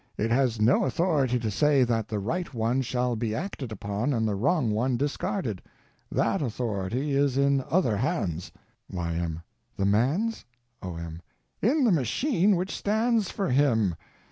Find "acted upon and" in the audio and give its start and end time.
3.35-4.27